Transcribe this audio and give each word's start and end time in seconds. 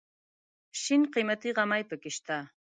شین 0.81 1.01
قیمتي 1.13 1.49
غمی 1.57 1.83
پکې 1.89 2.11
شته. 2.15 2.37